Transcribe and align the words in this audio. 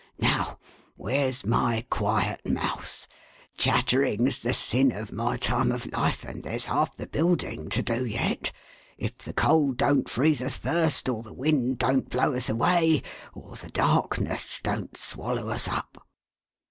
Now, 0.17 0.57
where's 0.95 1.45
my 1.45 1.85
quiet 1.91 2.43
Mouse? 2.43 3.07
Chattering"^ 3.59 4.41
the 4.41 4.51
sin 4.51 4.91
of 4.91 5.11
my 5.11 5.37
time 5.37 5.71
of 5.71 5.85
life, 5.91 6.23
and 6.23 6.41
there's 6.41 6.65
half 6.65 6.95
the 6.97 7.05
building 7.05 7.69
to 7.69 7.83
do 7.83 8.03
yet, 8.07 8.51
if 8.97 9.19
the 9.19 9.31
cold 9.33 9.77
don't 9.77 10.09
freeze 10.09 10.41
us 10.41 10.57
first, 10.57 11.07
or 11.07 11.21
the 11.21 11.31
wind 11.33 11.77
don't 11.77 12.09
blow 12.09 12.33
us 12.33 12.49
away, 12.49 13.03
or 13.35 13.55
the 13.57 13.69
darkness 13.69 14.59
don't 14.63 14.97
swallow 14.97 15.49
us 15.49 15.67
up. 15.67 16.07